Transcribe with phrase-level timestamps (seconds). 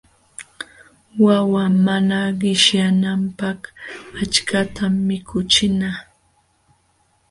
[1.23, 3.59] Wawa mana qishyananpaq
[4.21, 5.89] achkatam mikuchina.